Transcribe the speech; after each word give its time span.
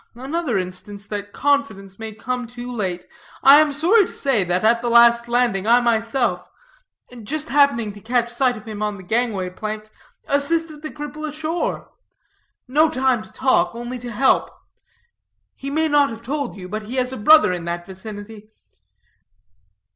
"Another 0.15 0.57
instance 0.57 1.05
that 1.09 1.31
confidence 1.31 1.99
may 1.99 2.11
come 2.11 2.47
too 2.47 2.71
late. 2.71 3.05
I 3.43 3.59
am 3.61 3.71
sorry 3.71 4.07
to 4.07 4.11
say 4.11 4.43
that 4.43 4.63
at 4.63 4.81
the 4.81 4.89
last 4.89 5.27
landing 5.27 5.67
I 5.67 5.79
myself 5.79 6.49
just 7.21 7.49
happening 7.49 7.93
to 7.93 8.01
catch 8.01 8.31
sight 8.33 8.57
of 8.57 8.65
him 8.67 8.81
on 8.81 8.97
the 8.97 9.03
gangway 9.03 9.51
plank 9.51 9.91
assisted 10.27 10.81
the 10.81 10.89
cripple 10.89 11.27
ashore. 11.29 11.91
No 12.67 12.89
time 12.89 13.21
to 13.21 13.31
talk, 13.31 13.75
only 13.75 13.99
to 13.99 14.11
help. 14.11 14.49
He 15.53 15.69
may 15.69 15.87
not 15.87 16.09
have 16.09 16.23
told 16.23 16.55
you, 16.55 16.67
but 16.67 16.81
he 16.81 16.95
has 16.95 17.13
a 17.13 17.15
brother 17.17 17.53
in 17.53 17.65
that 17.65 17.85
vicinity. 17.85 18.49